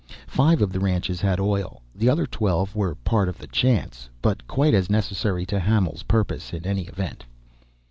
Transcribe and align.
Five 0.25 0.63
of 0.63 0.71
the 0.71 0.79
ranches 0.79 1.21
had 1.21 1.39
oil, 1.39 1.83
the 1.93 2.09
other 2.09 2.25
twelve 2.25 2.75
were 2.75 2.95
part 2.95 3.29
of 3.29 3.37
the 3.37 3.45
chance, 3.45 4.09
but 4.19 4.47
quite 4.47 4.73
as 4.73 4.89
necessary 4.89 5.45
to 5.45 5.59
Hamil's 5.59 6.01
purpose, 6.01 6.53
in 6.53 6.65
any 6.65 6.87
event. 6.87 7.23